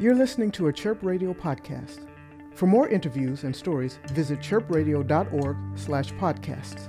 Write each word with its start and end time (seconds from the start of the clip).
You're 0.00 0.14
listening 0.14 0.52
to 0.52 0.68
a 0.68 0.72
Chirp 0.72 0.98
Radio 1.02 1.34
podcast. 1.34 2.06
For 2.54 2.66
more 2.66 2.88
interviews 2.88 3.42
and 3.42 3.54
stories, 3.54 3.98
visit 4.12 4.38
chirpradio.org 4.38 5.56
slash 5.76 6.12
podcasts. 6.14 6.88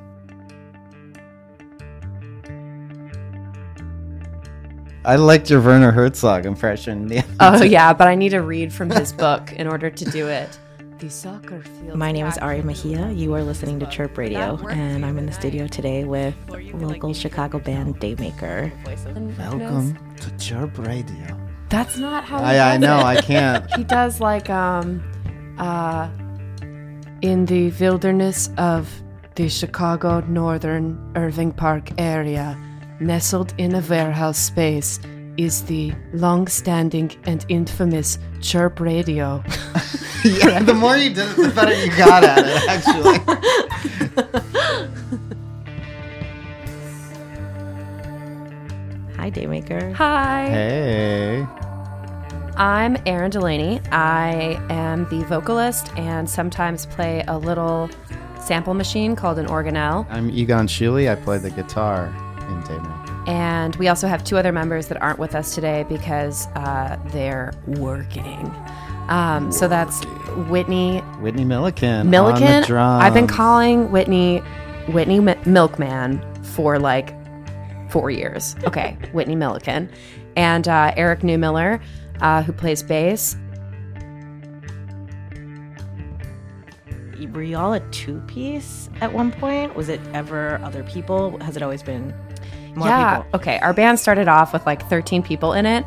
I 5.05 5.15
liked 5.15 5.49
your 5.49 5.61
Werner 5.61 5.91
Herzog 5.91 6.45
impression. 6.45 7.11
Oh 7.39 7.63
yeah, 7.63 7.93
but 7.93 8.07
I 8.07 8.15
need 8.15 8.29
to 8.29 8.41
read 8.41 8.71
from 8.71 8.89
his 8.89 9.13
book 9.13 9.53
in 9.53 9.65
order 9.65 9.89
to 9.89 10.05
do 10.11 10.27
it. 10.27 10.59
The 10.99 11.09
soccer 11.09 11.63
field. 11.63 11.95
My 11.95 12.11
name 12.11 12.25
is 12.27 12.37
Ari 12.37 12.61
Mejia. 12.61 13.09
You 13.11 13.33
are 13.33 13.41
listening 13.41 13.79
to 13.79 13.85
Chirp 13.87 14.17
Radio, 14.17 14.57
and 14.67 15.05
I'm 15.05 15.17
in 15.17 15.25
the 15.25 15.31
studio 15.31 15.65
today 15.65 16.03
with 16.03 16.35
local 16.73 17.13
Chicago 17.13 17.57
band 17.57 17.99
Daymaker. 18.01 18.71
Welcome 19.37 19.97
to 20.17 20.37
Chirp 20.37 20.77
Radio. 20.77 21.48
That's 21.69 21.97
not 21.97 22.23
how. 22.25 22.39
I, 22.39 22.73
I 22.73 22.77
know, 22.77 22.97
it. 22.99 23.03
I 23.03 23.21
can't. 23.21 23.69
He 23.75 23.83
does 23.83 24.19
like 24.19 24.49
um, 24.49 25.03
uh, 25.57 26.09
in 27.21 27.45
the 27.45 27.71
wilderness 27.79 28.49
of 28.57 28.89
the 29.35 29.47
Chicago 29.47 30.21
northern 30.21 30.97
Irving 31.15 31.51
Park 31.51 31.91
area, 31.97 32.57
nestled 32.99 33.53
in 33.57 33.75
a 33.75 33.81
warehouse 33.81 34.37
space, 34.39 34.99
is 35.37 35.63
the 35.63 35.93
long-standing 36.13 37.11
and 37.23 37.45
infamous 37.47 38.19
Chirp 38.41 38.79
Radio. 38.79 39.43
yeah, 40.25 40.61
the 40.61 40.73
more 40.73 40.97
you 40.97 41.13
did 41.13 41.29
it, 41.29 41.37
the 41.37 41.51
better 41.55 41.73
you 41.73 41.95
got 41.95 42.23
at 42.25 42.45
it, 42.45 42.61
actually. 42.67 44.43
Hi, 49.29 49.41
Daymaker. 49.41 49.93
Hi. 49.93 50.47
Hey. 50.49 51.47
I'm 52.57 52.97
Erin 53.05 53.29
Delaney. 53.29 53.79
I 53.91 54.59
am 54.71 55.07
the 55.09 55.23
vocalist 55.25 55.95
and 55.97 56.27
sometimes 56.27 56.87
play 56.87 57.23
a 57.27 57.37
little 57.37 57.91
sample 58.41 58.73
machine 58.73 59.15
called 59.15 59.37
an 59.37 59.45
organelle. 59.45 60.07
I'm 60.09 60.31
Egon 60.31 60.65
Sheely. 60.65 61.11
I 61.11 61.13
play 61.13 61.37
the 61.37 61.51
guitar 61.51 62.07
in 62.07 62.63
Daymaker. 62.63 63.27
And 63.29 63.75
we 63.75 63.87
also 63.87 64.07
have 64.07 64.23
two 64.23 64.35
other 64.35 64.51
members 64.51 64.87
that 64.87 64.99
aren't 64.99 65.19
with 65.19 65.35
us 65.35 65.53
today 65.53 65.85
because 65.87 66.47
uh, 66.55 66.97
they're 67.09 67.53
working. 67.67 68.51
Um, 69.09 69.51
so 69.51 69.67
that's 69.67 70.03
Whitney 70.49 71.01
Whitney 71.21 71.45
Milliken. 71.45 71.99
On 71.99 72.09
Milliken. 72.09 72.61
the 72.61 72.65
drums. 72.65 73.03
I've 73.03 73.13
been 73.13 73.27
calling 73.27 73.91
Whitney 73.91 74.39
Whitney 74.87 75.19
Mi- 75.19 75.35
Milkman 75.45 76.19
for 76.41 76.79
like 76.79 77.13
four 77.89 78.11
years. 78.11 78.55
Okay, 78.63 78.97
Whitney 79.13 79.35
Milliken. 79.35 79.89
And 80.35 80.67
uh, 80.67 80.93
Eric 80.95 81.21
Newmiller, 81.21 81.81
uh, 82.21 82.43
who 82.43 82.53
plays 82.53 82.83
bass. 82.83 83.35
Were 87.33 87.43
you 87.43 87.57
all 87.57 87.73
a 87.73 87.79
two 87.91 88.21
piece 88.21 88.89
at 89.01 89.13
one 89.13 89.31
point? 89.31 89.75
Was 89.75 89.87
it 89.87 89.99
ever 90.13 90.59
other 90.63 90.83
people? 90.83 91.37
Has 91.39 91.55
it 91.55 91.61
always 91.61 91.83
been 91.83 92.13
more 92.75 92.87
yeah. 92.87 93.21
people? 93.21 93.39
Okay. 93.39 93.59
Our 93.59 93.73
band 93.73 93.99
started 93.99 94.27
off 94.27 94.51
with 94.51 94.65
like 94.65 94.87
13 94.89 95.21
people 95.21 95.53
in 95.53 95.65
it 95.65 95.85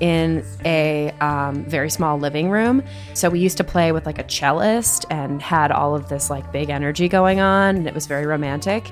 in 0.00 0.44
a 0.64 1.10
um, 1.20 1.64
very 1.64 1.90
small 1.90 2.18
living 2.18 2.50
room. 2.50 2.82
So 3.14 3.28
we 3.28 3.40
used 3.40 3.56
to 3.58 3.64
play 3.64 3.92
with 3.92 4.06
like 4.06 4.18
a 4.18 4.24
cellist 4.24 5.04
and 5.10 5.42
had 5.42 5.72
all 5.72 5.94
of 5.94 6.08
this 6.08 6.30
like 6.30 6.50
big 6.52 6.70
energy 6.70 7.08
going 7.08 7.40
on, 7.40 7.76
and 7.76 7.86
it 7.86 7.94
was 7.94 8.06
very 8.06 8.26
romantic. 8.26 8.90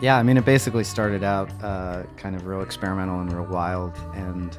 Yeah, 0.00 0.16
I 0.18 0.22
mean, 0.22 0.36
it 0.36 0.44
basically 0.44 0.84
started 0.84 1.24
out 1.24 1.50
uh, 1.62 2.02
kind 2.16 2.36
of 2.36 2.46
real 2.46 2.60
experimental 2.60 3.20
and 3.20 3.32
real 3.32 3.46
wild, 3.46 3.96
and 4.14 4.56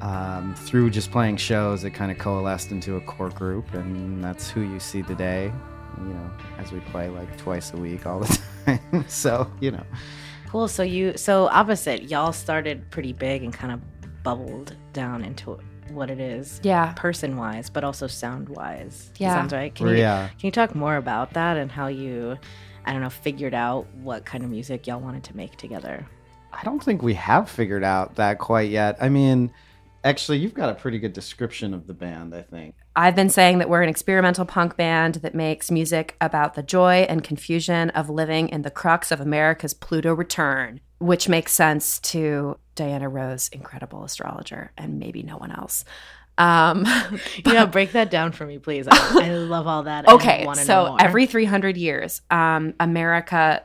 um, 0.00 0.54
through 0.56 0.90
just 0.90 1.10
playing 1.10 1.36
shows, 1.36 1.84
it 1.84 1.90
kind 1.90 2.10
of 2.10 2.18
coalesced 2.18 2.70
into 2.70 2.96
a 2.96 3.00
core 3.02 3.30
group, 3.30 3.72
and 3.74 4.22
that's 4.24 4.48
who 4.50 4.62
you 4.62 4.80
see 4.80 5.02
today. 5.02 5.52
You 5.98 6.04
know, 6.12 6.30
as 6.58 6.72
we 6.72 6.80
play 6.80 7.08
like 7.08 7.36
twice 7.38 7.72
a 7.72 7.76
week 7.76 8.06
all 8.06 8.20
the 8.20 8.38
time. 8.66 9.04
so 9.08 9.50
you 9.60 9.70
know, 9.70 9.84
Cool. 10.48 10.68
So 10.68 10.82
you, 10.82 11.16
so 11.16 11.48
opposite, 11.48 12.04
y'all 12.04 12.32
started 12.32 12.90
pretty 12.90 13.12
big 13.12 13.42
and 13.42 13.52
kind 13.52 13.72
of 13.72 13.80
bubbled 14.22 14.74
down 14.92 15.24
into 15.24 15.58
what 15.90 16.10
it 16.10 16.20
is. 16.20 16.60
Yeah. 16.62 16.92
Person 16.94 17.36
wise, 17.36 17.68
but 17.70 17.82
also 17.84 18.06
sound 18.06 18.48
wise. 18.50 19.10
Yeah. 19.18 19.34
Sounds 19.34 19.52
right. 19.52 19.74
Can 19.74 19.88
you, 19.88 19.96
Yeah. 19.96 20.28
can 20.28 20.46
you 20.46 20.50
talk 20.50 20.74
more 20.74 20.96
about 20.96 21.32
that 21.34 21.56
and 21.56 21.70
how 21.70 21.86
you, 21.88 22.36
I 22.86 22.92
don't 22.92 23.02
know, 23.02 23.10
figured 23.10 23.54
out 23.54 23.86
what 23.96 24.24
kind 24.24 24.44
of 24.44 24.50
music 24.50 24.86
y'all 24.86 25.00
wanted 25.00 25.24
to 25.24 25.36
make 25.36 25.56
together? 25.56 26.06
I 26.52 26.62
don't 26.62 26.82
think 26.82 27.02
we 27.02 27.14
have 27.14 27.50
figured 27.50 27.84
out 27.84 28.14
that 28.14 28.38
quite 28.38 28.70
yet. 28.70 28.96
I 29.00 29.08
mean, 29.08 29.52
actually, 30.04 30.38
you've 30.38 30.54
got 30.54 30.70
a 30.70 30.74
pretty 30.74 30.98
good 30.98 31.12
description 31.12 31.74
of 31.74 31.86
the 31.86 31.92
band. 31.92 32.34
I 32.34 32.42
think. 32.42 32.76
I've 32.94 33.16
been 33.16 33.28
saying 33.28 33.58
that 33.58 33.68
we're 33.68 33.82
an 33.82 33.88
experimental 33.88 34.46
punk 34.46 34.76
band 34.76 35.16
that 35.16 35.34
makes 35.34 35.70
music 35.70 36.16
about 36.20 36.54
the 36.54 36.62
joy 36.62 37.04
and 37.08 37.22
confusion 37.22 37.90
of 37.90 38.08
living 38.08 38.48
in 38.48 38.62
the 38.62 38.70
crux 38.70 39.10
of 39.12 39.20
America's 39.20 39.74
Pluto 39.74 40.14
return, 40.14 40.80
which 40.98 41.28
makes 41.28 41.52
sense 41.52 41.98
to 42.00 42.58
Diana 42.74 43.08
Rose, 43.08 43.48
incredible 43.48 44.04
astrologer, 44.04 44.72
and 44.78 44.98
maybe 44.98 45.22
no 45.22 45.36
one 45.36 45.50
else. 45.50 45.84
Um, 46.38 46.86
You 47.46 47.52
know, 47.54 47.66
break 47.66 47.92
that 47.92 48.10
down 48.10 48.32
for 48.32 48.44
me, 48.46 48.58
please. 48.58 48.86
I, 48.90 49.20
I 49.22 49.28
love 49.30 49.66
all 49.66 49.84
that. 49.84 50.08
Okay, 50.08 50.44
wanna 50.44 50.60
know 50.60 50.66
so 50.66 50.86
more. 50.88 50.96
every 51.00 51.26
300 51.26 51.76
years, 51.76 52.20
um, 52.30 52.74
America 52.78 53.64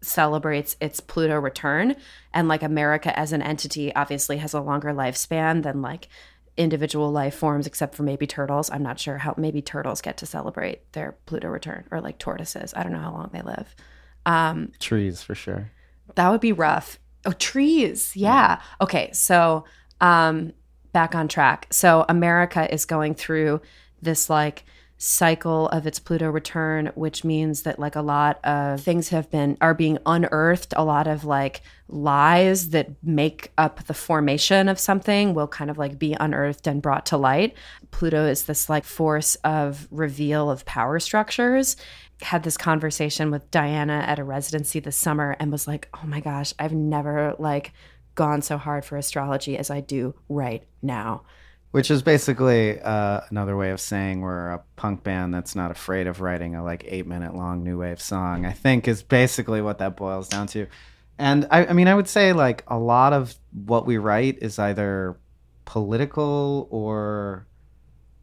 celebrates 0.00 0.76
its 0.80 1.00
Pluto 1.00 1.38
return. 1.38 1.96
And 2.32 2.46
like 2.48 2.62
America 2.62 3.16
as 3.18 3.32
an 3.32 3.42
entity 3.42 3.94
obviously 3.94 4.36
has 4.38 4.54
a 4.54 4.60
longer 4.60 4.92
lifespan 4.92 5.62
than 5.62 5.82
like 5.82 6.08
individual 6.56 7.10
life 7.10 7.34
forms, 7.34 7.66
except 7.66 7.94
for 7.94 8.02
maybe 8.02 8.26
turtles. 8.26 8.70
I'm 8.70 8.82
not 8.82 9.00
sure 9.00 9.18
how, 9.18 9.34
maybe 9.36 9.62
turtles 9.62 10.00
get 10.00 10.16
to 10.18 10.26
celebrate 10.26 10.92
their 10.92 11.16
Pluto 11.26 11.48
return 11.48 11.84
or 11.90 12.00
like 12.00 12.18
tortoises. 12.18 12.74
I 12.76 12.82
don't 12.82 12.92
know 12.92 12.98
how 12.98 13.12
long 13.12 13.30
they 13.32 13.42
live. 13.42 13.74
Um, 14.26 14.72
Trees 14.78 15.22
for 15.22 15.34
sure. 15.34 15.70
that 16.14 16.28
would 16.30 16.40
be 16.40 16.52
rough. 16.52 16.98
Oh, 17.26 17.32
trees. 17.32 18.14
Yeah. 18.14 18.60
Okay. 18.82 19.10
So, 19.12 19.64
um, 20.00 20.52
back 20.94 21.14
on 21.14 21.28
track. 21.28 21.66
So, 21.70 22.06
America 22.08 22.72
is 22.72 22.86
going 22.86 23.14
through 23.14 23.60
this 24.00 24.30
like 24.30 24.64
cycle 24.96 25.68
of 25.68 25.86
its 25.86 25.98
Pluto 25.98 26.30
return, 26.30 26.90
which 26.94 27.24
means 27.24 27.62
that 27.62 27.78
like 27.78 27.96
a 27.96 28.00
lot 28.00 28.42
of 28.44 28.80
things 28.80 29.10
have 29.10 29.30
been 29.30 29.58
are 29.60 29.74
being 29.74 29.98
unearthed. 30.06 30.72
A 30.76 30.84
lot 30.84 31.06
of 31.06 31.24
like 31.24 31.60
lies 31.88 32.70
that 32.70 32.90
make 33.02 33.52
up 33.58 33.84
the 33.84 33.92
formation 33.92 34.68
of 34.68 34.78
something 34.78 35.34
will 35.34 35.48
kind 35.48 35.70
of 35.70 35.76
like 35.76 35.98
be 35.98 36.16
unearthed 36.18 36.66
and 36.66 36.80
brought 36.80 37.04
to 37.06 37.18
light. 37.18 37.54
Pluto 37.90 38.24
is 38.24 38.44
this 38.44 38.70
like 38.70 38.84
force 38.84 39.34
of 39.44 39.86
reveal 39.90 40.50
of 40.50 40.64
power 40.64 40.98
structures 40.98 41.76
had 42.22 42.42
this 42.42 42.56
conversation 42.56 43.30
with 43.30 43.50
Diana 43.50 44.04
at 44.06 44.18
a 44.18 44.24
residency 44.24 44.80
this 44.80 44.96
summer 44.96 45.36
and 45.38 45.50
was 45.50 45.66
like, 45.66 45.88
"Oh 45.94 46.06
my 46.06 46.20
gosh, 46.20 46.54
I've 46.58 46.72
never 46.72 47.34
like 47.38 47.72
gone 48.14 48.42
so 48.42 48.58
hard 48.58 48.84
for 48.84 48.96
astrology 48.96 49.56
as 49.56 49.70
I 49.70 49.80
do 49.80 50.14
right 50.28 50.64
now." 50.82 51.22
Which 51.70 51.90
is 51.90 52.02
basically 52.02 52.80
uh, 52.80 53.22
another 53.30 53.56
way 53.56 53.70
of 53.70 53.80
saying 53.80 54.20
we're 54.20 54.50
a 54.50 54.62
punk 54.76 55.02
band 55.02 55.34
that's 55.34 55.56
not 55.56 55.72
afraid 55.72 56.06
of 56.06 56.20
writing 56.20 56.54
a 56.54 56.62
like 56.62 56.84
eight 56.86 57.06
minute 57.06 57.34
long 57.34 57.64
new 57.64 57.78
wave 57.78 58.00
song. 58.00 58.46
I 58.46 58.52
think 58.52 58.86
is 58.86 59.02
basically 59.02 59.60
what 59.60 59.78
that 59.78 59.96
boils 59.96 60.28
down 60.28 60.46
to. 60.48 60.68
And 61.18 61.46
I, 61.50 61.66
I 61.66 61.72
mean, 61.72 61.88
I 61.88 61.94
would 61.94 62.08
say 62.08 62.32
like 62.32 62.64
a 62.68 62.78
lot 62.78 63.12
of 63.12 63.34
what 63.52 63.86
we 63.86 63.98
write 63.98 64.38
is 64.40 64.58
either 64.58 65.16
political 65.64 66.68
or, 66.70 67.46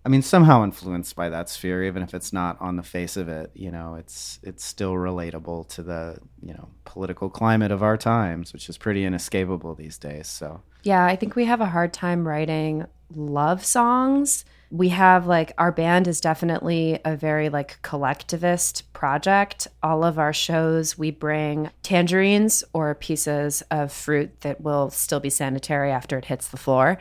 I 0.04 0.10
mean, 0.10 0.24
somehow 0.24 0.64
influenced 0.64 1.16
by 1.16 1.30
that 1.30 1.48
sphere, 1.48 1.84
even 1.84 2.02
if 2.02 2.14
it's 2.14 2.34
not 2.34 2.60
on 2.60 2.76
the 2.76 2.84
face 2.84 3.18
of 3.18 3.30
it. 3.30 3.52
You 3.54 3.72
know, 3.72 3.96
it's 3.96 4.40
it's 4.42 4.64
still 4.64 4.94
relatable 4.94 5.70
to 5.70 5.84
the 5.84 6.18
you 6.42 6.54
know 6.54 6.70
political 6.86 7.30
climate 7.30 7.72
of 7.72 7.84
our 7.84 7.98
times, 7.98 8.52
which 8.52 8.68
is 8.68 8.78
pretty 8.78 9.06
inescapable 9.06 9.76
these 9.76 9.98
days. 9.98 10.28
So. 10.28 10.62
Yeah, 10.84 11.06
I 11.06 11.16
think 11.16 11.36
we 11.36 11.46
have 11.46 11.62
a 11.62 11.68
hard 11.68 11.94
time 11.94 12.28
writing 12.28 12.88
love 13.14 13.64
songs. 13.64 14.46
We 14.72 14.88
have 14.90 15.28
like 15.28 15.52
our 15.58 15.74
band 15.74 16.08
is 16.08 16.22
definitely 16.22 16.98
a 17.04 17.18
very 17.18 17.50
like 17.50 17.82
collectivist 17.82 18.92
project. 18.94 19.68
All 19.84 20.06
of 20.06 20.18
our 20.18 20.32
shows, 20.32 20.98
we 20.98 21.12
bring 21.12 21.70
tangerines 21.84 22.64
or 22.72 22.96
pieces 22.96 23.64
of 23.70 23.92
fruit 23.92 24.40
that 24.42 24.62
will 24.62 24.90
still 24.90 25.20
be 25.20 25.30
sanitary 25.30 25.92
after 25.92 26.18
it 26.18 26.26
hits 26.26 26.48
the 26.48 26.58
floor. 26.58 26.98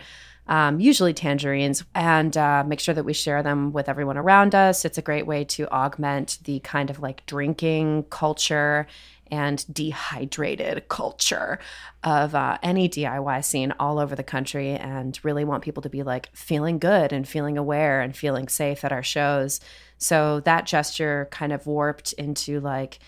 Um, 0.49 0.81
usually 0.81 1.15
tangerines, 1.15 1.85
and 1.95 2.37
uh, 2.37 2.65
make 2.67 2.81
sure 2.81 2.95
that 2.95 3.05
we 3.05 3.13
share 3.13 3.41
them 3.41 3.73
with 3.73 3.89
everyone 3.89 4.19
around 4.19 4.53
us. 4.53 4.85
It's 4.85 4.99
a 4.99 5.03
great 5.03 5.25
way 5.25 5.45
to 5.45 5.71
augment 5.71 6.39
the 6.43 6.59
kind 6.61 6.91
of 6.91 6.99
like 6.99 7.25
drinking 7.27 8.07
culture 8.11 8.89
and 9.31 9.65
dehydrated 9.73 10.89
culture 10.89 11.59
of 12.03 12.35
uh, 12.35 12.59
any 12.63 12.89
DIY 12.89 13.45
scene 13.45 13.73
all 13.79 13.99
over 13.99 14.15
the 14.15 14.23
country 14.23 14.71
and 14.71 15.19
really 15.23 15.45
want 15.45 15.63
people 15.63 15.83
to 15.83 15.91
be 15.91 16.03
like 16.03 16.29
feeling 16.35 16.79
good 16.79 17.13
and 17.13 17.29
feeling 17.29 17.59
aware 17.59 18.01
and 18.01 18.17
feeling 18.17 18.49
safe 18.49 18.85
at 18.85 18.93
our 18.93 19.03
shows. 19.03 19.61
So 19.99 20.41
that 20.41 20.67
gesture 20.67 21.29
kind 21.31 21.53
of 21.53 21.67
warped 21.67 22.13
into 22.15 22.61
like 22.61 22.99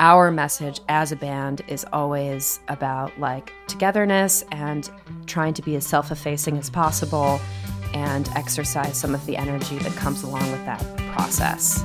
our 0.00 0.32
message 0.32 0.80
as 0.88 1.12
a 1.12 1.16
band 1.16 1.62
is 1.68 1.86
always 1.92 2.58
about 2.66 3.16
like 3.20 3.52
togetherness 3.68 4.44
and 4.50 4.90
trying 5.26 5.54
to 5.54 5.62
be 5.62 5.76
as 5.76 5.86
self 5.86 6.10
effacing 6.10 6.58
as 6.58 6.68
possible 6.68 7.40
and 7.94 8.28
exercise 8.30 8.96
some 8.96 9.14
of 9.14 9.24
the 9.26 9.36
energy 9.36 9.78
that 9.78 9.92
comes 9.92 10.22
along 10.24 10.50
with 10.50 10.64
that 10.64 10.80
process. 11.12 11.84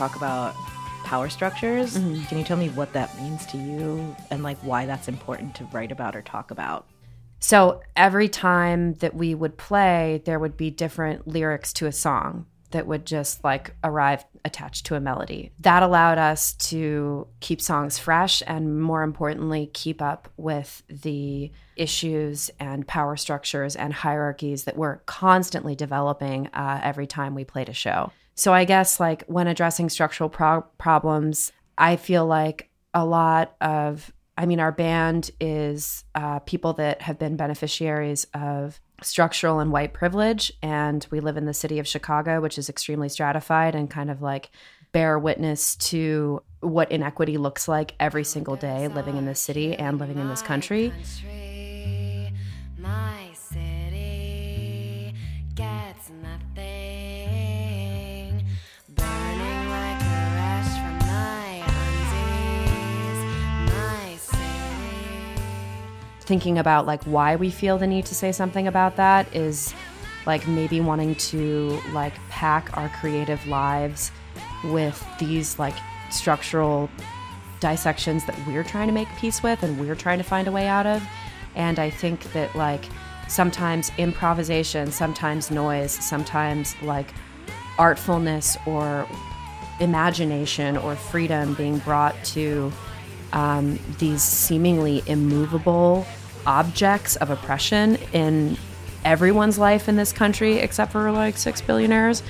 Talk 0.00 0.16
about 0.16 0.54
power 1.04 1.28
structures. 1.28 1.98
Mm-hmm. 1.98 2.24
Can 2.24 2.38
you 2.38 2.44
tell 2.44 2.56
me 2.56 2.70
what 2.70 2.94
that 2.94 3.14
means 3.20 3.44
to 3.46 3.58
you 3.58 4.16
and 4.30 4.42
like 4.42 4.56
why 4.60 4.86
that's 4.86 5.08
important 5.08 5.54
to 5.56 5.64
write 5.66 5.92
about 5.92 6.16
or 6.16 6.22
talk 6.22 6.50
about? 6.50 6.86
So 7.38 7.82
every 7.96 8.28
time 8.28 8.94
that 8.94 9.14
we 9.14 9.34
would 9.34 9.58
play, 9.58 10.22
there 10.24 10.38
would 10.38 10.56
be 10.56 10.70
different 10.70 11.28
lyrics 11.28 11.74
to 11.74 11.86
a 11.86 11.92
song 11.92 12.46
that 12.70 12.86
would 12.86 13.06
just 13.06 13.42
like 13.44 13.74
arrive 13.82 14.24
attached 14.44 14.86
to 14.86 14.94
a 14.94 15.00
melody. 15.00 15.52
That 15.60 15.82
allowed 15.82 16.18
us 16.18 16.52
to 16.54 17.26
keep 17.40 17.60
songs 17.60 17.98
fresh 17.98 18.42
and 18.46 18.80
more 18.80 19.02
importantly, 19.02 19.70
keep 19.72 20.00
up 20.00 20.28
with 20.36 20.82
the 20.88 21.50
issues 21.76 22.50
and 22.60 22.86
power 22.86 23.16
structures 23.16 23.76
and 23.76 23.92
hierarchies 23.92 24.64
that 24.64 24.76
we're 24.76 24.96
constantly 24.98 25.74
developing 25.74 26.48
uh, 26.48 26.80
every 26.82 27.06
time 27.06 27.34
we 27.34 27.44
played 27.44 27.68
a 27.68 27.74
show. 27.74 28.12
So 28.34 28.54
I 28.54 28.64
guess 28.64 29.00
like 29.00 29.24
when 29.26 29.46
addressing 29.46 29.88
structural 29.88 30.30
pro- 30.30 30.62
problems, 30.78 31.52
I 31.76 31.96
feel 31.96 32.26
like 32.26 32.70
a 32.94 33.04
lot 33.04 33.54
of 33.60 34.12
I 34.40 34.46
mean, 34.46 34.58
our 34.58 34.72
band 34.72 35.32
is 35.38 36.02
uh, 36.14 36.38
people 36.38 36.72
that 36.74 37.02
have 37.02 37.18
been 37.18 37.36
beneficiaries 37.36 38.26
of 38.32 38.80
structural 39.02 39.60
and 39.60 39.72
white 39.72 39.92
privilege. 39.92 40.52
And 40.62 41.06
we 41.10 41.20
live 41.20 41.36
in 41.36 41.46
the 41.46 41.54
city 41.54 41.78
of 41.78 41.88
Chicago, 41.88 42.40
which 42.40 42.58
is 42.58 42.68
extremely 42.68 43.08
stratified 43.08 43.74
and 43.74 43.90
kind 43.90 44.10
of 44.10 44.22
like 44.22 44.50
bear 44.92 45.18
witness 45.18 45.76
to 45.76 46.42
what 46.60 46.90
inequity 46.90 47.38
looks 47.38 47.68
like 47.68 47.94
every 48.00 48.22
oh, 48.22 48.24
single 48.24 48.56
day 48.56 48.88
living 48.88 49.16
in 49.16 49.24
this 49.24 49.40
city 49.40 49.74
and 49.74 49.98
living 49.98 50.18
in 50.18 50.28
this 50.28 50.42
country. 50.42 50.92
Thinking 66.30 66.58
about 66.58 66.86
like 66.86 67.02
why 67.02 67.34
we 67.34 67.50
feel 67.50 67.76
the 67.76 67.88
need 67.88 68.06
to 68.06 68.14
say 68.14 68.30
something 68.30 68.68
about 68.68 68.94
that 68.94 69.26
is 69.34 69.74
like 70.26 70.46
maybe 70.46 70.80
wanting 70.80 71.12
to 71.16 71.76
like 71.92 72.14
pack 72.28 72.70
our 72.76 72.88
creative 73.00 73.44
lives 73.48 74.12
with 74.66 75.04
these 75.18 75.58
like 75.58 75.74
structural 76.08 76.88
dissections 77.58 78.24
that 78.26 78.46
we're 78.46 78.62
trying 78.62 78.86
to 78.86 78.94
make 78.94 79.08
peace 79.16 79.42
with 79.42 79.60
and 79.64 79.80
we're 79.80 79.96
trying 79.96 80.18
to 80.18 80.24
find 80.24 80.46
a 80.46 80.52
way 80.52 80.68
out 80.68 80.86
of. 80.86 81.02
And 81.56 81.80
i 81.80 81.90
think 81.90 82.32
that 82.32 82.54
like 82.54 82.84
sometimes 83.26 83.90
improvisation 83.98 84.92
sometimes 84.92 85.50
noise 85.50 85.90
sometimes 85.90 86.76
like 86.80 87.12
artfulness 87.76 88.56
or 88.68 89.04
imagination 89.80 90.76
or 90.76 90.94
freedom 90.94 91.54
being 91.54 91.78
brought 91.78 92.14
to 92.22 92.72
um, 93.32 93.80
these 93.98 94.22
seemingly 94.22 95.02
immovable 95.06 96.06
objects 96.46 97.16
of 97.16 97.30
oppression 97.30 97.96
in 98.12 98.56
everyone's 99.04 99.58
life 99.58 99.88
in 99.88 99.96
this 99.96 100.12
country 100.12 100.58
except 100.58 100.92
for 100.92 101.10
like 101.10 101.36
six 101.36 101.60
billionaires 101.60 102.22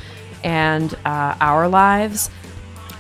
and 0.45 0.95
uh, 1.05 1.35
our 1.41 1.69
lives 1.69 2.31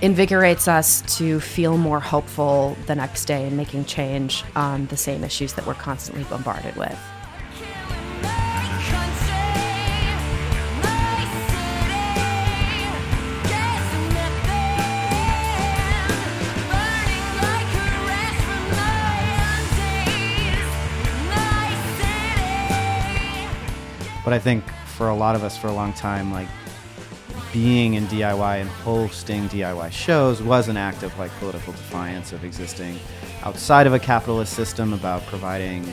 invigorates 0.02 0.66
us 0.66 1.02
to 1.18 1.40
feel 1.40 1.76
more 1.76 2.00
hopeful 2.00 2.76
the 2.86 2.94
next 2.94 3.26
day 3.26 3.46
in 3.46 3.56
making 3.56 3.84
change 3.84 4.44
on 4.56 4.86
the 4.86 4.96
same 4.96 5.22
issues 5.22 5.52
that 5.54 5.66
we're 5.66 5.74
constantly 5.74 6.24
bombarded 6.24 6.74
with. 6.76 6.98
But 24.24 24.32
I 24.32 24.38
think 24.38 24.64
for 24.96 25.08
a 25.08 25.14
lot 25.14 25.34
of 25.34 25.42
us 25.44 25.56
for 25.56 25.68
a 25.68 25.72
long 25.72 25.92
time, 25.92 26.32
like 26.32 26.48
being 27.52 27.94
in 27.94 28.06
DIY 28.06 28.60
and 28.60 28.68
hosting 28.68 29.48
DIY 29.48 29.90
shows 29.90 30.42
was 30.42 30.68
an 30.68 30.76
act 30.76 31.02
of 31.02 31.16
like 31.18 31.30
political 31.38 31.72
defiance 31.72 32.32
of 32.32 32.44
existing 32.44 32.98
outside 33.42 33.86
of 33.86 33.94
a 33.94 33.98
capitalist 33.98 34.52
system 34.52 34.92
about 34.92 35.22
providing 35.26 35.84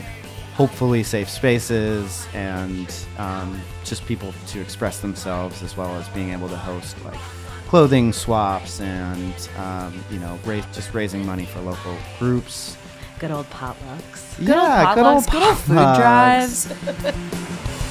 hopefully 0.54 1.02
safe 1.02 1.28
spaces 1.28 2.26
and 2.34 2.94
um, 3.18 3.60
just 3.84 4.04
people 4.06 4.32
to 4.46 4.60
express 4.60 5.00
themselves 5.00 5.62
as 5.62 5.76
well 5.76 5.94
as 5.96 6.08
being 6.10 6.32
able 6.32 6.48
to 6.48 6.56
host 6.56 6.96
like 7.04 7.18
clothing 7.66 8.12
swaps 8.12 8.80
and 8.80 9.48
um, 9.58 10.04
you 10.10 10.18
know 10.18 10.38
raise, 10.44 10.64
just 10.72 10.94
raising 10.94 11.24
money 11.24 11.44
for 11.44 11.60
local 11.60 11.96
groups. 12.18 12.76
Good 13.18 13.30
old 13.32 13.48
potlucks. 13.50 14.38
Good 14.38 14.48
yeah 14.48 14.94
old 14.96 15.24
potlucks, 15.24 15.30
good 15.30 15.42
old, 15.42 15.56
potlucks. 15.56 16.68
Good 16.68 16.88
old 16.88 17.06
food 17.06 17.24
drives 17.24 17.84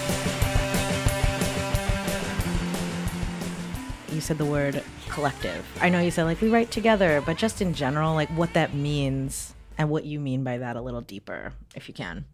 you 4.17 4.21
said 4.21 4.39
the 4.39 4.45
word 4.45 4.83
collective. 5.09 5.63
I 5.79 5.89
know 5.89 5.99
you 5.99 6.09
said 6.09 6.23
like 6.23 6.41
we 6.41 6.49
write 6.49 6.71
together, 6.71 7.21
but 7.23 7.37
just 7.37 7.61
in 7.61 7.75
general, 7.75 8.15
like 8.15 8.29
what 8.29 8.51
that 8.53 8.73
means 8.73 9.53
and 9.77 9.91
what 9.91 10.05
you 10.05 10.19
mean 10.19 10.43
by 10.43 10.57
that 10.57 10.75
a 10.75 10.81
little 10.81 11.01
deeper, 11.01 11.53
if 11.75 11.87
you 11.87 11.93
can. 11.93 12.25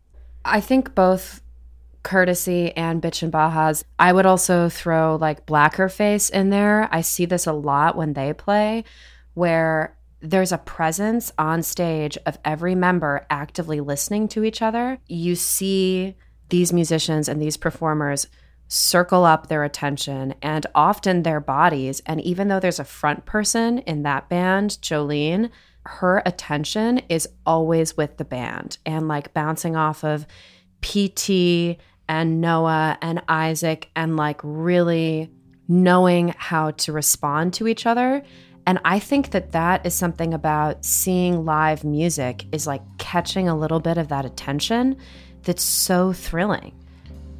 I 0.45 0.62
think 0.62 0.95
both 0.95 1.41
courtesy 2.01 2.71
and 2.77 3.01
Bitchin 3.01 3.29
Bajas. 3.31 3.84
I 4.00 4.13
would 4.13 4.25
also 4.25 4.69
throw 4.69 5.17
like 5.17 5.46
blacker 5.46 5.89
face 5.89 6.29
in 6.29 6.51
there. 6.51 6.88
I 6.89 7.01
see 7.01 7.25
this 7.25 7.48
a 7.48 7.51
lot 7.51 7.98
when 7.98 8.13
they 8.13 8.31
play, 8.31 8.86
where 9.34 9.98
there's 10.22 10.53
a 10.53 10.58
presence 10.58 11.34
on 11.38 11.63
stage 11.63 12.17
of 12.25 12.39
every 12.46 12.75
member 12.75 13.25
actively 13.29 13.81
listening 13.81 14.29
to 14.29 14.46
each 14.46 14.62
other. 14.62 15.00
You 15.08 15.36
see 15.36 16.15
these 16.48 16.72
musicians 16.72 17.27
and 17.27 17.41
these 17.41 17.58
performers 17.58 18.27
circle 18.74 19.24
up 19.24 19.50
their 19.50 19.63
attention 19.63 20.34
and 20.42 20.65
often 20.74 21.22
their 21.22 21.39
bodies. 21.39 22.01
And 22.08 22.20
even 22.22 22.48
though 22.48 22.60
there's 22.60 22.80
a 22.80 22.84
front 22.84 23.24
person 23.24 23.77
in 23.80 24.01
that 24.01 24.30
band, 24.30 24.80
Jolene, 24.82 25.51
her 25.86 26.24
attention 26.25 26.98
is 27.08 27.30
always 27.46 27.96
with 27.96 28.18
the 28.18 28.25
band 28.25 28.80
and 28.84 29.08
like 29.08 29.32
bouncing 29.32 29.75
off 29.75 30.03
of 30.03 30.25
PT 30.82 31.77
and 32.10 32.42
Noah 32.42 32.98
and 33.00 33.22
Isaac 33.27 33.92
and 33.96 34.18
like 34.18 34.39
really 34.42 35.30
knowing 35.68 36.34
how 36.36 36.72
to 36.72 36.92
respond 36.92 37.53
to 37.53 37.68
each 37.68 37.86
other. 37.86 38.24
And 38.65 38.80
I 38.84 38.98
think 38.98 39.32
that 39.32 39.51
that 39.51 39.86
is 39.86 39.94
something 39.94 40.34
about 40.34 40.84
seeing 40.84 41.46
live 41.46 41.84
music 41.84 42.48
is 42.51 42.65
like 42.65 42.82
catching 42.98 43.48
a 43.48 43.56
little 43.56 43.80
bit 43.80 44.00
of 44.00 44.08
that 44.08 44.25
attention 44.25 44.98
that's 45.44 45.62
so 45.62 46.12
thrilling 46.12 46.74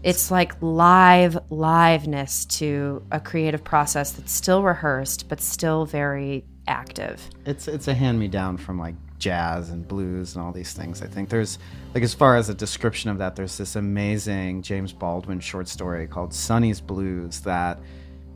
it's 0.04 0.30
like 0.30 0.54
live 0.62 1.38
liveness 1.50 2.46
to 2.60 3.02
a 3.12 3.20
creative 3.20 3.64
process 3.64 4.12
that's 4.12 4.32
still 4.32 4.62
rehearsed 4.62 5.30
but 5.30 5.42
still 5.42 5.86
very 5.86 6.44
active. 6.68 7.30
It's 7.46 7.68
it's 7.68 7.88
a 7.88 7.94
hand 7.94 8.20
me 8.20 8.28
down 8.28 8.58
from 8.58 8.78
like 8.78 8.96
jazz 9.18 9.70
and 9.70 9.88
blues 9.88 10.36
and 10.36 10.44
all 10.44 10.52
these 10.52 10.74
things. 10.74 11.02
I 11.02 11.08
think 11.08 11.30
there's 11.30 11.58
like 11.94 12.04
as 12.04 12.14
far 12.14 12.36
as 12.36 12.50
a 12.50 12.54
description 12.54 13.10
of 13.10 13.18
that 13.20 13.36
there's 13.36 13.58
this 13.58 13.76
amazing 13.76 14.62
james 14.62 14.92
baldwin 14.92 15.40
short 15.40 15.68
story 15.68 16.08
called 16.08 16.34
sonny's 16.34 16.82
blues 16.82 17.40
that 17.42 17.80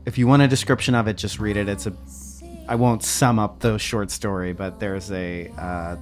if 0.06 0.16
you 0.16 0.26
want 0.26 0.40
a 0.42 0.48
description 0.48 0.94
of 0.94 1.06
it 1.08 1.18
just 1.18 1.38
read 1.38 1.56
it. 1.56 1.68
It's 1.68 1.86
a 1.86 1.92
i 2.66 2.74
won't 2.74 3.02
sum 3.02 3.38
up 3.38 3.60
the 3.60 3.78
short 3.78 4.10
story 4.10 4.52
but 4.52 4.80
there's 4.80 5.10
a 5.12 5.48
uh, 5.58 5.96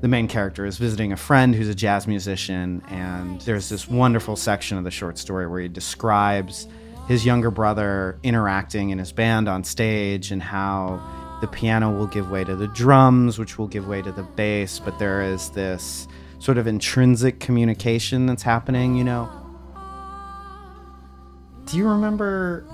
the 0.00 0.08
main 0.08 0.28
character 0.28 0.66
is 0.66 0.76
visiting 0.78 1.12
a 1.12 1.16
friend 1.16 1.54
who's 1.54 1.68
a 1.68 1.74
jazz 1.74 2.06
musician, 2.06 2.82
and 2.88 3.40
there's 3.42 3.68
this 3.68 3.88
wonderful 3.88 4.36
section 4.36 4.76
of 4.76 4.84
the 4.84 4.90
short 4.90 5.18
story 5.18 5.46
where 5.46 5.60
he 5.60 5.68
describes 5.68 6.68
his 7.08 7.24
younger 7.24 7.50
brother 7.50 8.18
interacting 8.22 8.90
in 8.90 8.98
his 8.98 9.12
band 9.12 9.48
on 9.48 9.64
stage 9.64 10.30
and 10.30 10.42
how 10.42 11.00
the 11.40 11.46
piano 11.46 11.90
will 11.96 12.06
give 12.06 12.30
way 12.30 12.44
to 12.44 12.56
the 12.56 12.68
drums, 12.68 13.38
which 13.38 13.58
will 13.58 13.66
give 13.66 13.86
way 13.86 14.00
to 14.00 14.12
the 14.12 14.22
bass, 14.22 14.78
but 14.78 14.98
there 14.98 15.22
is 15.22 15.50
this 15.50 16.08
sort 16.38 16.58
of 16.58 16.66
intrinsic 16.66 17.40
communication 17.40 18.26
that's 18.26 18.42
happening, 18.42 18.96
you 18.96 19.04
know. 19.04 19.28
do 21.66 21.78
you 21.78 21.88
remember? 21.88 22.66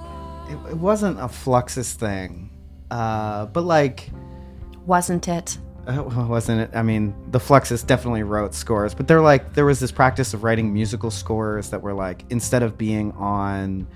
It, 0.48 0.72
it 0.72 0.76
wasn't 0.76 1.18
a 1.20 1.24
Fluxus 1.28 1.92
thing, 1.94 2.50
uh, 2.90 3.46
but 3.46 3.62
like, 3.62 4.10
Wasn't 4.86 5.28
it? 5.28 5.58
wasn't 6.28 6.60
it? 6.60 6.70
I 6.74 6.82
mean, 6.82 7.14
the 7.30 7.38
Fluxus 7.38 7.86
definitely 7.86 8.22
wrote 8.22 8.54
scores, 8.54 8.94
but 8.94 9.08
they're 9.08 9.20
like 9.20 9.54
there 9.54 9.64
was 9.64 9.80
this 9.80 9.92
practice 9.92 10.34
of 10.34 10.44
writing 10.44 10.72
musical 10.72 11.10
scores 11.10 11.70
that 11.70 11.82
were 11.82 11.94
like 11.94 12.24
instead 12.30 12.62
of 12.62 12.76
being 12.76 13.12
on 13.12 13.86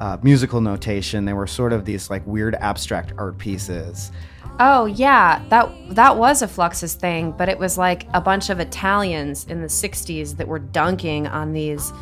uh, 0.00 0.16
musical 0.22 0.60
notation, 0.60 1.24
they 1.24 1.32
were 1.32 1.46
sort 1.46 1.72
of 1.72 1.84
these 1.84 2.10
like 2.10 2.26
weird 2.26 2.54
abstract 2.56 3.12
art 3.18 3.38
pieces. 3.38 4.12
Oh 4.60 4.86
yeah, 4.86 5.42
that 5.50 5.70
that 5.94 6.16
was 6.16 6.42
a 6.42 6.48
Fluxus 6.48 6.94
thing, 6.94 7.32
but 7.32 7.48
it 7.48 7.58
was 7.58 7.78
like 7.78 8.06
a 8.12 8.20
bunch 8.20 8.50
of 8.50 8.60
Italians 8.60 9.46
in 9.46 9.60
the 9.60 9.68
'60s 9.68 10.36
that 10.36 10.48
were 10.48 10.58
dunking 10.58 11.26
on 11.26 11.52
these 11.52 11.92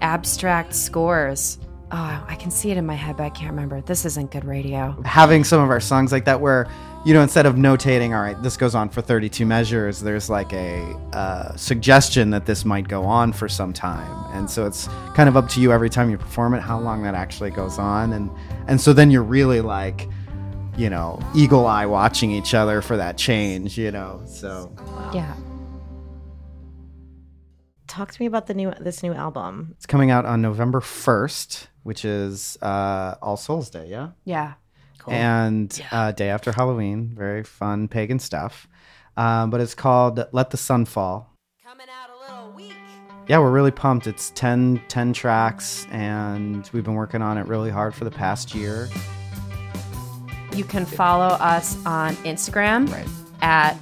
abstract 0.00 0.74
scores. 0.74 1.58
Oh, 1.96 2.24
I 2.28 2.34
can 2.34 2.50
see 2.50 2.72
it 2.72 2.76
in 2.76 2.84
my 2.84 2.94
head, 2.94 3.16
but 3.16 3.22
I 3.22 3.30
can't 3.30 3.50
remember. 3.50 3.80
This 3.80 4.04
isn't 4.04 4.32
good 4.32 4.44
radio. 4.44 4.96
having 5.04 5.44
some 5.44 5.62
of 5.62 5.70
our 5.70 5.78
songs 5.78 6.10
like 6.10 6.24
that 6.24 6.40
where 6.40 6.66
you 7.06 7.14
know 7.14 7.20
instead 7.22 7.46
of 7.46 7.54
notating 7.54 8.16
all 8.16 8.22
right 8.22 8.42
this 8.42 8.56
goes 8.56 8.74
on 8.74 8.88
for 8.88 9.02
32 9.02 9.44
measures 9.44 10.00
there's 10.00 10.30
like 10.30 10.52
a 10.54 10.80
uh, 11.12 11.54
suggestion 11.54 12.30
that 12.30 12.46
this 12.46 12.64
might 12.64 12.88
go 12.88 13.04
on 13.04 13.30
for 13.30 13.46
some 13.46 13.74
time 13.74 14.10
and 14.34 14.50
so 14.50 14.66
it's 14.66 14.88
kind 15.14 15.28
of 15.28 15.36
up 15.36 15.46
to 15.50 15.60
you 15.60 15.70
every 15.70 15.90
time 15.90 16.08
you 16.10 16.16
perform 16.16 16.54
it 16.54 16.60
how 16.62 16.80
long 16.80 17.02
that 17.02 17.14
actually 17.14 17.50
goes 17.50 17.78
on 17.78 18.14
and 18.14 18.30
and 18.68 18.80
so 18.80 18.94
then 18.94 19.10
you're 19.10 19.22
really 19.22 19.60
like 19.60 20.08
you 20.78 20.88
know 20.88 21.20
eagle 21.34 21.66
eye 21.66 21.84
watching 21.84 22.30
each 22.30 22.54
other 22.54 22.80
for 22.80 22.96
that 22.96 23.18
change 23.18 23.76
you 23.76 23.90
know 23.90 24.22
so 24.24 24.72
Yeah. 25.12 25.34
Talk 27.94 28.10
to 28.12 28.20
me 28.20 28.26
about 28.26 28.46
the 28.48 28.54
new 28.54 28.72
this 28.80 29.02
new 29.04 29.12
album. 29.14 29.68
it's 29.76 29.86
coming 29.86 30.10
out 30.10 30.26
on 30.26 30.42
november 30.42 30.80
1st 30.80 31.68
which 31.84 32.04
is 32.04 32.58
uh, 32.60 33.14
all 33.22 33.36
souls 33.36 33.70
day 33.70 33.86
yeah 33.88 34.08
Yeah. 34.24 34.54
Cool. 34.98 35.14
And 35.14 35.82
uh, 35.92 36.12
day 36.12 36.30
after 36.30 36.50
Halloween. 36.50 37.12
Very 37.14 37.44
fun 37.44 37.88
pagan 37.88 38.18
stuff. 38.18 38.66
Um, 39.18 39.50
but 39.50 39.60
it's 39.60 39.74
called 39.74 40.24
Let 40.32 40.48
the 40.50 40.56
Sun 40.56 40.86
Fall. 40.86 41.30
Coming 41.62 41.86
out 41.90 42.08
a 42.08 42.18
little 42.32 42.52
weak. 42.56 42.74
Yeah, 43.28 43.38
we're 43.40 43.50
really 43.50 43.70
pumped. 43.70 44.06
It's 44.06 44.30
10, 44.30 44.80
10 44.88 45.12
tracks, 45.12 45.86
and 45.90 46.68
we've 46.72 46.84
been 46.84 46.94
working 46.94 47.20
on 47.20 47.36
it 47.36 47.46
really 47.46 47.70
hard 47.70 47.94
for 47.94 48.04
the 48.04 48.10
past 48.10 48.54
year. 48.54 48.88
You 50.54 50.64
can 50.64 50.86
follow 50.86 51.34
us 51.36 51.76
on 51.84 52.14
Instagram 52.24 52.90
Right. 52.90 53.06
at 53.42 53.76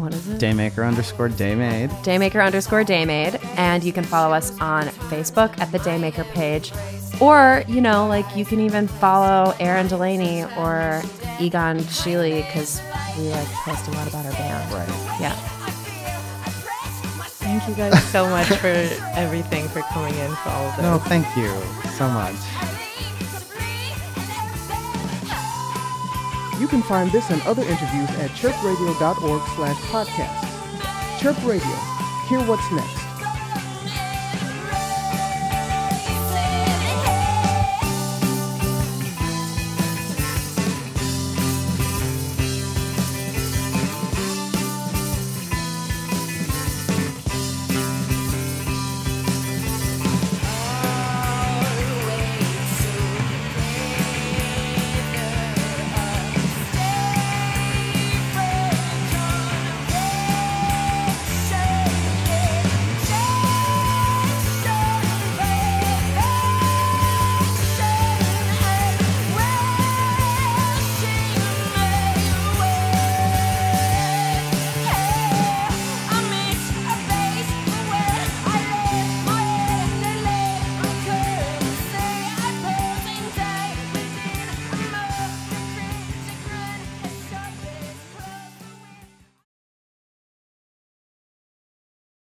what 0.00 0.14
is 0.14 0.28
it? 0.28 0.40
Daymaker 0.40 0.86
underscore 0.86 1.28
Daymade. 1.28 1.90
Daymaker 2.02 2.44
underscore 2.44 2.84
Daymade. 2.84 3.42
And 3.56 3.82
you 3.82 3.92
can 3.92 4.04
follow 4.04 4.34
us 4.34 4.58
on 4.60 4.84
Facebook 5.10 5.58
at 5.58 5.72
the 5.72 5.78
Daymaker 5.78 6.24
page. 6.32 6.72
Or, 7.20 7.64
you 7.66 7.80
know, 7.80 8.06
like 8.06 8.36
you 8.36 8.44
can 8.44 8.60
even 8.60 8.86
follow 8.88 9.54
Erin 9.58 9.88
Delaney 9.88 10.44
or 10.58 11.02
Egon 11.40 11.78
Sheely 11.78 12.46
because 12.46 12.80
we 13.16 13.30
like 13.30 13.46
post 13.48 13.88
a 13.88 13.90
lot 13.92 14.06
about 14.08 14.26
our 14.26 14.32
band. 14.32 14.72
Right. 14.72 15.20
Yeah. 15.20 15.34
Thank 17.38 17.68
you 17.68 17.74
guys 17.74 18.04
so 18.10 18.28
much 18.28 18.48
for 18.48 18.66
everything, 19.14 19.68
for 19.68 19.80
coming 19.82 20.14
in, 20.14 20.34
for 20.36 20.48
all 20.50 20.66
of 20.66 20.76
this. 20.76 20.82
No, 20.82 20.98
thank 20.98 21.26
you 21.36 21.48
so 21.96 22.08
much. 22.08 22.85
You 26.58 26.68
can 26.68 26.82
find 26.82 27.10
this 27.12 27.30
and 27.30 27.42
other 27.42 27.62
interviews 27.62 28.10
at 28.18 28.30
chirpradio.org 28.30 29.42
slash 29.56 29.76
podcast. 29.90 31.20
Chirp 31.20 31.36
Radio. 31.44 31.76
Hear 32.28 32.40
what's 32.48 32.70
next. 32.72 33.05